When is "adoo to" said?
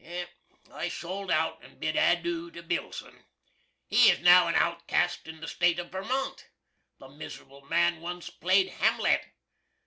1.95-2.63